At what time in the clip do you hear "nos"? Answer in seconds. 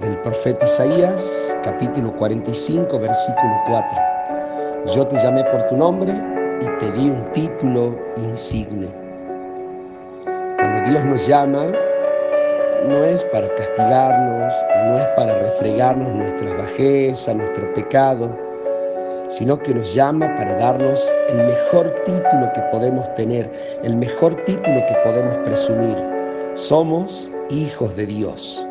11.04-11.26, 19.74-19.94